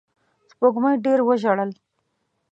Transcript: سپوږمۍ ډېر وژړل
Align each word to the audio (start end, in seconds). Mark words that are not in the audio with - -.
سپوږمۍ 0.49 0.95
ډېر 1.05 1.19
وژړل 1.27 1.71